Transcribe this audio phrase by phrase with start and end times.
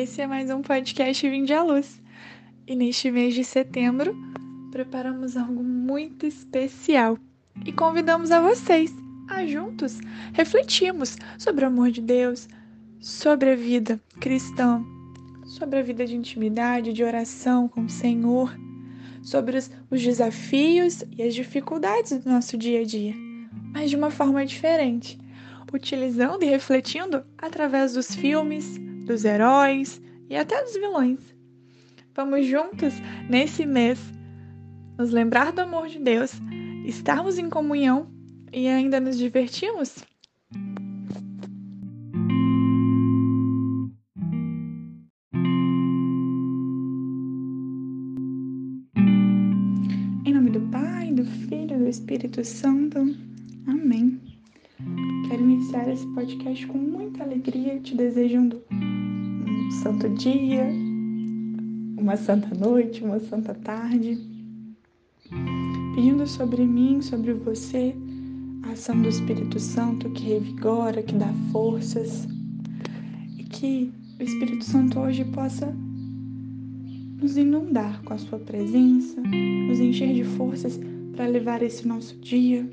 [0.00, 2.00] Esse é mais um podcast Vinde à Luz.
[2.68, 4.16] E neste mês de setembro,
[4.70, 7.18] preparamos algo muito especial
[7.66, 8.94] e convidamos a vocês
[9.28, 9.98] a juntos
[10.34, 12.48] refletirmos sobre o amor de Deus,
[13.00, 14.84] sobre a vida cristã,
[15.44, 18.56] sobre a vida de intimidade, de oração com o Senhor,
[19.20, 23.16] sobre os, os desafios e as dificuldades do nosso dia a dia,
[23.74, 25.18] mas de uma forma diferente,
[25.72, 31.18] utilizando e refletindo através dos filmes, dos heróis e até dos vilões.
[32.14, 32.92] Vamos juntos,
[33.28, 33.98] nesse mês,
[34.98, 36.32] nos lembrar do amor de Deus,
[36.84, 38.10] estarmos em comunhão
[38.52, 40.04] e ainda nos divertirmos?
[50.26, 52.98] Em nome do Pai, do Filho e do Espírito Santo.
[53.66, 54.20] Amém.
[55.28, 58.62] Quero iniciar esse podcast com muita alegria, te desejando
[59.68, 60.66] um santo dia,
[61.98, 64.18] uma santa noite, uma santa tarde,
[65.94, 67.94] pedindo sobre mim, sobre você,
[68.62, 72.26] a ação do Espírito Santo que revigora, que dá forças,
[73.36, 75.66] e que o Espírito Santo hoje possa
[77.20, 80.80] nos inundar com a sua presença, nos encher de forças
[81.14, 82.66] para levar esse nosso dia.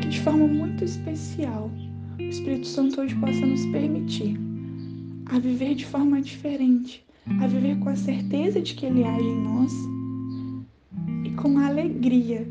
[0.00, 1.70] Que de forma muito especial
[2.18, 4.47] o Espírito Santo hoje possa nos permitir
[5.30, 7.04] a viver de forma diferente,
[7.40, 9.72] a viver com a certeza de que Ele age em nós
[11.24, 12.46] e com a alegria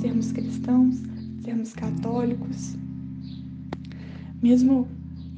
[0.00, 1.02] sermos cristãos,
[1.42, 2.76] sermos católicos,
[4.42, 4.88] mesmo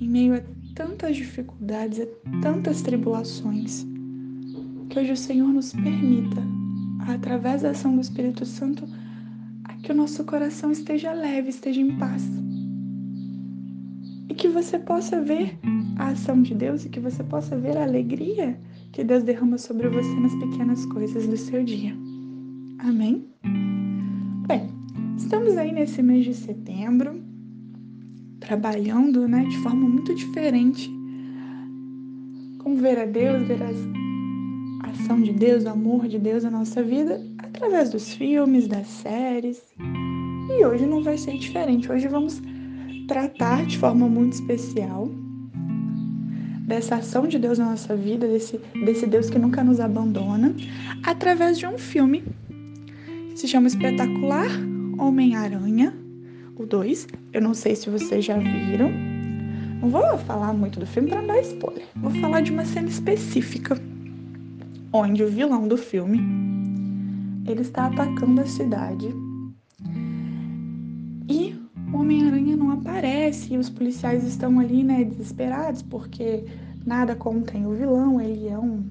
[0.00, 0.42] em meio a
[0.74, 3.86] tantas dificuldades, a tantas tribulações,
[4.90, 6.42] que hoje o Senhor nos permita,
[7.08, 8.84] através da ação do Espírito Santo,
[9.82, 12.22] que o nosso coração esteja leve, esteja em paz.
[14.28, 15.58] E que você possa ver
[15.98, 18.58] a ação de Deus e que você possa ver a alegria
[18.92, 21.94] que Deus derrama sobre você nas pequenas coisas do seu dia.
[22.78, 23.26] Amém?
[24.46, 24.70] Bem,
[25.16, 27.20] estamos aí nesse mês de setembro,
[28.38, 30.88] trabalhando né, de forma muito diferente.
[32.58, 36.82] Como ver a Deus, ver a ação de Deus, o amor de Deus na nossa
[36.82, 39.60] vida, através dos filmes, das séries.
[40.48, 41.90] E hoje não vai ser diferente.
[41.90, 42.40] Hoje vamos
[43.08, 45.10] tratar de forma muito especial
[46.68, 50.54] dessa ação de Deus na nossa vida, desse, desse Deus que nunca nos abandona,
[51.02, 52.22] através de um filme
[53.30, 54.50] que se chama Espetacular
[54.98, 55.94] Homem-Aranha,
[56.54, 57.08] o 2.
[57.32, 58.92] Eu não sei se vocês já viram.
[59.80, 61.86] Não vou falar muito do filme para não dar spoiler.
[61.96, 63.80] Vou falar de uma cena específica
[64.92, 66.20] onde o vilão do filme
[67.46, 69.08] ele está atacando a cidade
[72.08, 76.42] Homem-Aranha não aparece e os policiais estão ali, né, desesperados porque
[76.86, 78.82] nada contém o vilão, ele é um,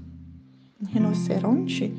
[0.88, 1.92] rinoceronte,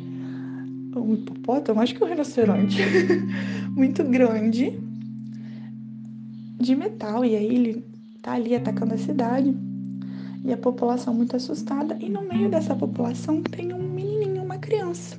[0.94, 2.78] um hipopótamo, acho que é um rinoceronte,
[3.74, 4.78] muito grande,
[6.60, 7.84] de metal, e aí ele
[8.22, 9.52] tá ali atacando a cidade,
[10.44, 15.18] e a população muito assustada, e no meio dessa população tem um menininho, uma criança,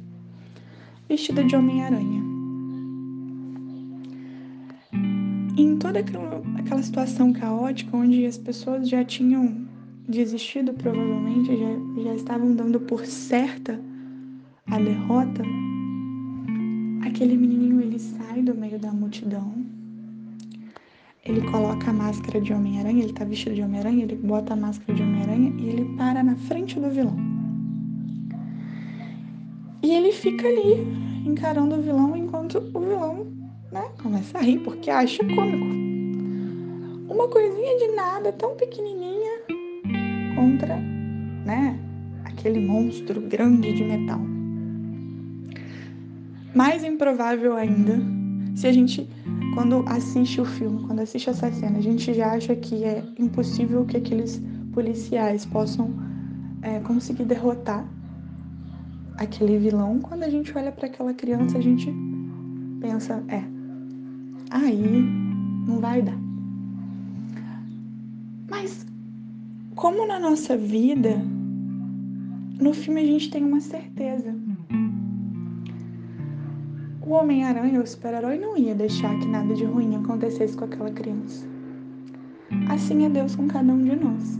[1.09, 2.28] vestida de Homem-Aranha.
[5.61, 9.67] Em toda aquela situação caótica onde as pessoas já tinham
[10.07, 13.79] desistido, provavelmente, já, já estavam dando por certa
[14.67, 15.43] a derrota,
[17.05, 19.53] aquele menininho ele sai do meio da multidão,
[21.25, 24.93] ele coloca a máscara de Homem-Aranha, ele tá vestido de Homem-Aranha, ele bota a máscara
[24.93, 27.15] de Homem-Aranha e ele para na frente do vilão.
[29.83, 30.87] E ele fica ali
[31.25, 33.27] encarando o vilão enquanto o vilão
[33.71, 35.65] né, começa a rir porque acha cômico.
[37.09, 39.41] Uma coisinha de nada, tão pequenininha,
[40.35, 40.75] contra,
[41.45, 41.77] né,
[42.25, 44.21] aquele monstro grande de metal.
[46.55, 47.99] Mais improvável ainda,
[48.55, 49.07] se a gente,
[49.53, 53.85] quando assiste o filme, quando assiste essa cena, a gente já acha que é impossível
[53.85, 54.41] que aqueles
[54.73, 55.93] policiais possam
[56.61, 57.87] é, conseguir derrotar
[59.17, 59.99] aquele vilão.
[59.99, 61.93] Quando a gente olha para aquela criança, a gente
[62.79, 63.43] pensa, é,
[64.49, 65.03] aí
[65.67, 66.17] não vai dar.
[68.49, 68.85] Mas
[69.75, 71.21] como na nossa vida,
[72.59, 74.35] no filme a gente tem uma certeza.
[77.01, 81.47] O Homem-Aranha, o super-herói, não ia deixar que nada de ruim acontecesse com aquela criança.
[82.69, 84.39] Assim é Deus com cada um de nós.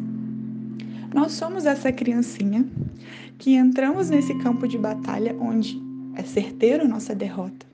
[1.14, 2.68] Nós somos essa criancinha
[3.40, 5.82] que entramos nesse campo de batalha onde
[6.16, 7.69] é certeiro nossa derrota.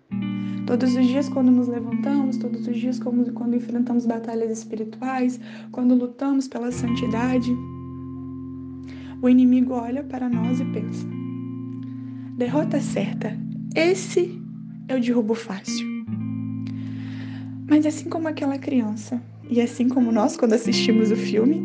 [0.66, 5.40] Todos os dias, quando nos levantamos, todos os dias, quando enfrentamos batalhas espirituais,
[5.72, 7.56] quando lutamos pela santidade,
[9.22, 11.06] o inimigo olha para nós e pensa:
[12.36, 13.38] derrota certa,
[13.76, 14.42] esse
[14.90, 15.86] eu derrubo fácil.
[17.70, 21.60] Mas assim como aquela criança, e assim como nós quando assistimos o filme,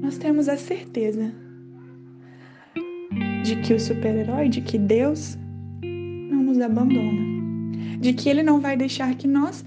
[0.00, 1.32] nós temos a certeza
[3.44, 5.38] de que o super-herói, de que Deus
[5.82, 7.37] não nos abandona,
[8.00, 9.64] de que Ele não vai deixar que nós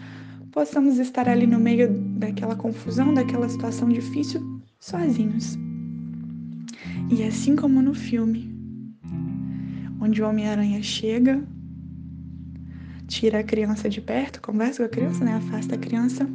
[0.52, 5.58] possamos estar ali no meio daquela confusão, daquela situação difícil, sozinhos.
[7.10, 8.54] E assim como no filme,
[10.00, 11.44] onde o Homem-Aranha chega,
[13.08, 15.36] tira a criança de perto, conversa com a criança, né?
[15.36, 16.28] Afasta a criança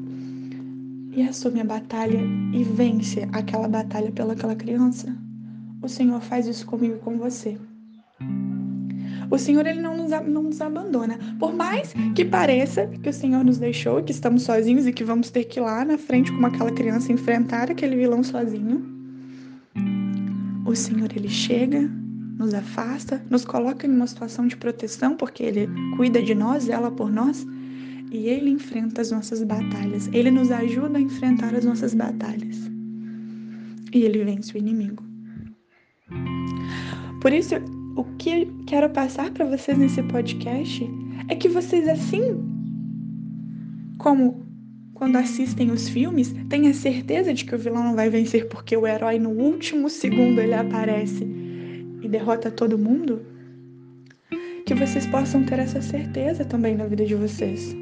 [1.13, 2.21] e assume a batalha
[2.53, 5.17] e vence aquela batalha pelaquela criança.
[5.81, 7.57] O Senhor faz isso comigo com você.
[9.31, 11.19] O Senhor ele não nos, não nos abandona.
[11.39, 15.31] Por mais que pareça que o Senhor nos deixou, que estamos sozinhos e que vamos
[15.31, 18.85] ter que ir lá na frente como aquela criança enfrentar aquele vilão sozinho,
[20.65, 21.91] o Senhor ele chega,
[22.39, 26.91] nos afasta, nos coloca em uma situação de proteção, porque ele cuida de nós, ela
[26.91, 27.47] por nós,
[28.11, 30.09] e ele enfrenta as nossas batalhas.
[30.13, 32.71] Ele nos ajuda a enfrentar as nossas batalhas.
[33.93, 35.03] E ele vence o inimigo.
[37.21, 37.55] Por isso,
[37.97, 40.89] o que quero passar para vocês nesse podcast
[41.29, 42.45] é que vocês, assim
[43.99, 44.45] como
[44.93, 48.87] quando assistem os filmes, tenham certeza de que o vilão não vai vencer porque o
[48.87, 51.27] herói no último segundo ele aparece
[52.03, 53.23] e derrota todo mundo.
[54.65, 57.75] Que vocês possam ter essa certeza também na vida de vocês.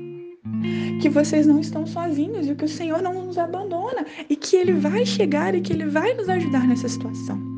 [1.01, 4.73] Que vocês não estão sozinhos e que o Senhor não nos abandona e que Ele
[4.73, 7.54] vai chegar e que Ele vai nos ajudar nessa situação.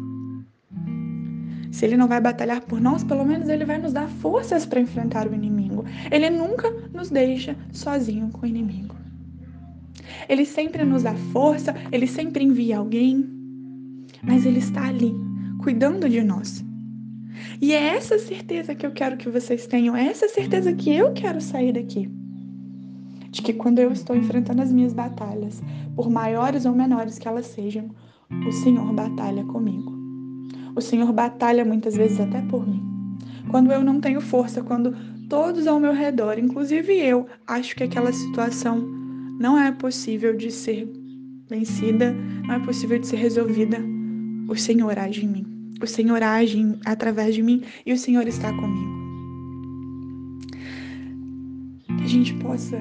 [1.76, 4.80] Se ele não vai batalhar por nós, pelo menos ele vai nos dar forças para
[4.80, 5.84] enfrentar o inimigo.
[6.10, 8.96] Ele nunca nos deixa sozinho com o inimigo.
[10.26, 13.28] Ele sempre nos dá força, ele sempre envia alguém,
[14.22, 15.14] mas ele está ali,
[15.58, 16.64] cuidando de nós.
[17.60, 21.12] E é essa certeza que eu quero que vocês tenham, é essa certeza que eu
[21.12, 22.08] quero sair daqui.
[23.30, 25.62] De que quando eu estou enfrentando as minhas batalhas,
[25.94, 27.90] por maiores ou menores que elas sejam,
[28.48, 29.95] o Senhor batalha comigo.
[30.76, 32.82] O Senhor batalha muitas vezes até por mim.
[33.48, 34.94] Quando eu não tenho força, quando
[35.26, 38.78] todos ao meu redor, inclusive eu, acho que aquela situação
[39.40, 40.86] não é possível de ser
[41.48, 42.14] vencida,
[42.46, 43.78] não é possível de ser resolvida,
[44.48, 45.46] o Senhor age em mim.
[45.80, 48.96] O Senhor age através de mim e o Senhor está comigo.
[51.86, 52.78] Que a gente possa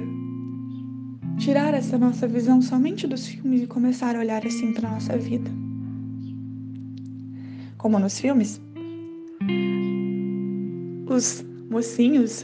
[1.37, 5.64] tirar essa nossa visão somente dos filmes e começar a olhar assim para nossa vida
[7.85, 8.59] como nos filmes,
[11.07, 12.43] os mocinhos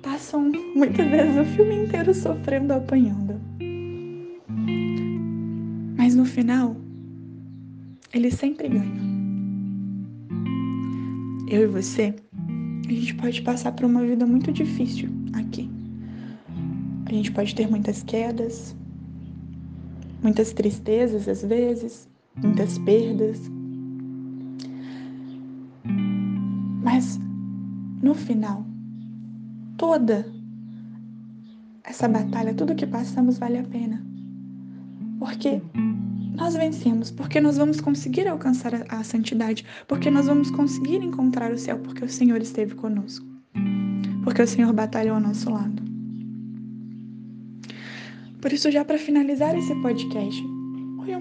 [0.00, 3.34] passam muitas vezes o filme inteiro sofrendo, apanhando.
[5.98, 6.76] Mas no final,
[8.14, 9.10] eles sempre ganham.
[11.48, 12.14] Eu e você,
[12.88, 15.68] a gente pode passar por uma vida muito difícil aqui.
[17.06, 18.76] A gente pode ter muitas quedas,
[20.22, 22.08] muitas tristezas às vezes,
[22.40, 23.50] muitas perdas,
[27.00, 27.18] Mas
[28.02, 28.62] no final,
[29.78, 30.30] toda
[31.82, 34.04] essa batalha, tudo que passamos vale a pena.
[35.18, 35.62] Porque
[36.34, 41.56] nós vencemos, porque nós vamos conseguir alcançar a, santidade, porque nós vamos conseguir encontrar o
[41.56, 43.26] céu, porque o Senhor esteve conosco.
[44.22, 45.82] Porque o Senhor batalhou ao nosso lado.
[48.42, 50.44] Por isso, já para finalizar esse podcast,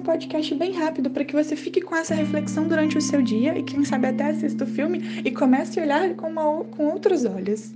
[0.09, 3.61] podcast bem rápido para que você fique com essa reflexão durante o seu dia e
[3.61, 7.71] quem sabe até assista o filme e comece a olhar com, uma, com outros olhos.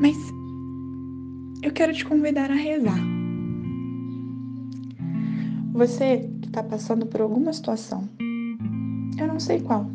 [0.00, 0.16] Mas
[1.62, 2.98] eu quero te convidar a rezar.
[5.74, 8.08] Você que está passando por alguma situação,
[9.18, 9.86] eu não sei qual,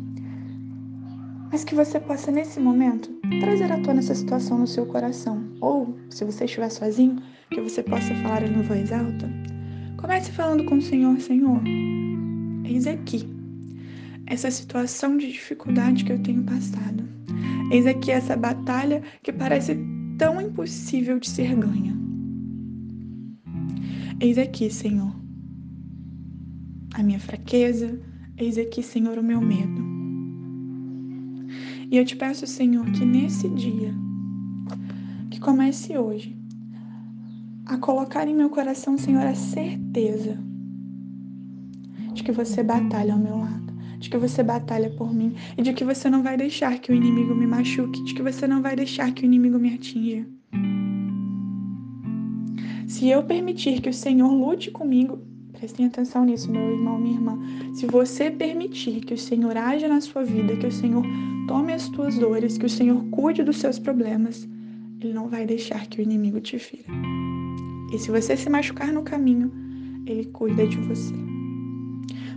[1.50, 3.10] mas que você possa nesse momento
[3.40, 5.42] trazer à tona essa situação no seu coração.
[5.60, 9.39] Ou, se você estiver sozinho, que você possa falar em voz alta
[10.00, 11.60] Comece falando com o Senhor, Senhor.
[12.64, 13.28] Eis aqui
[14.26, 17.06] essa situação de dificuldade que eu tenho passado.
[17.70, 19.76] Eis aqui essa batalha que parece
[20.16, 21.94] tão impossível de ser ganha.
[24.20, 25.14] Eis aqui, Senhor,
[26.94, 28.00] a minha fraqueza.
[28.38, 29.82] Eis aqui, Senhor, o meu medo.
[31.90, 33.92] E eu te peço, Senhor, que nesse dia,
[35.30, 36.39] que comece hoje,
[37.70, 40.36] a colocar em meu coração, Senhor, a certeza
[42.12, 45.72] de que você batalha ao meu lado, de que você batalha por mim e de
[45.72, 48.74] que você não vai deixar que o inimigo me machuque, de que você não vai
[48.74, 50.26] deixar que o inimigo me atinja.
[52.88, 55.20] Se eu permitir que o Senhor lute comigo,
[55.52, 57.38] Prestem atenção nisso, meu irmão, minha irmã.
[57.74, 61.04] Se você permitir que o Senhor haja na sua vida, que o Senhor
[61.46, 64.48] tome as tuas dores, que o Senhor cuide dos seus problemas,
[65.02, 66.90] Ele não vai deixar que o inimigo te fira.
[67.92, 69.52] E se você se machucar no caminho,
[70.06, 71.14] Ele cuida de você.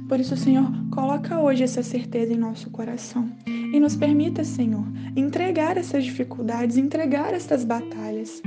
[0.07, 5.77] Por isso, Senhor, coloca hoje essa certeza em nosso coração e nos permita, Senhor, entregar
[5.77, 8.41] essas dificuldades, entregar estas batalhas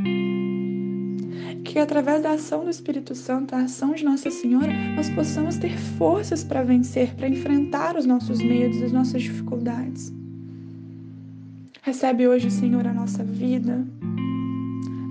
[1.76, 5.76] que através da ação do Espírito Santo, a ação de Nossa Senhora, nós possamos ter
[5.98, 10.10] forças para vencer, para enfrentar os nossos medos, as nossas dificuldades.
[11.82, 13.84] Recebe hoje, Senhor, a nossa vida.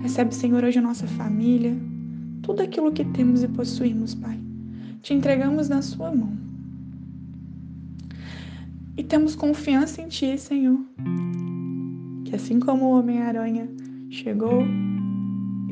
[0.02, 1.76] Recebe, Senhor, hoje a nossa família.
[2.46, 4.40] Tudo aquilo que temos e possuímos, Pai.
[5.02, 6.32] Te entregamos na Sua mão.
[8.96, 10.80] E temos confiança em Ti, Senhor.
[12.24, 13.68] Que assim como o Homem-Aranha
[14.08, 14.64] chegou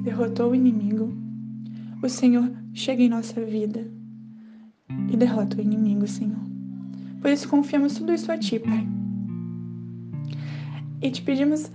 [0.05, 1.11] derrotou o inimigo,
[2.03, 3.91] o Senhor chega em nossa vida
[5.11, 6.45] e derrota o inimigo, Senhor.
[7.23, 8.87] Por isso confiamos tudo isso a Ti, Pai.
[11.01, 11.73] E te pedimos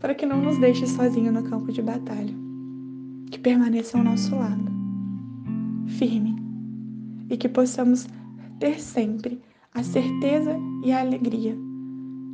[0.00, 2.34] para que não nos deixe sozinho no campo de batalha,
[3.30, 4.70] que permaneça ao nosso lado,
[5.86, 6.36] firme,
[7.30, 8.06] e que possamos
[8.58, 9.40] ter sempre
[9.74, 11.56] a certeza e a alegria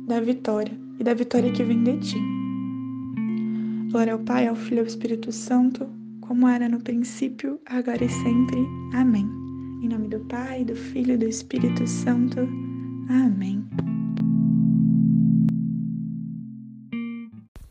[0.07, 2.17] da vitória e da vitória que vem de Ti.
[3.91, 5.87] Glória ao Pai, ao Filho e ao Espírito Santo,
[6.21, 8.59] como era no princípio, agora e sempre.
[8.93, 9.27] Amém.
[9.81, 12.39] Em nome do Pai, do Filho e do Espírito Santo.
[13.09, 13.60] Amém.